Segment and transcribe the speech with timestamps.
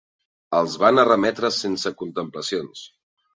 [0.59, 2.83] Els van arremetre sense contemplacions.